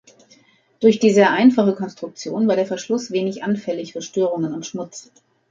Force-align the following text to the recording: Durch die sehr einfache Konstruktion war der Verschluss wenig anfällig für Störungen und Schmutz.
Durch 0.79 0.97
die 0.97 1.11
sehr 1.11 1.29
einfache 1.29 1.75
Konstruktion 1.75 2.47
war 2.47 2.55
der 2.55 2.65
Verschluss 2.65 3.11
wenig 3.11 3.43
anfällig 3.43 3.93
für 3.93 4.01
Störungen 4.01 4.51
und 4.55 4.65
Schmutz. 4.65 5.11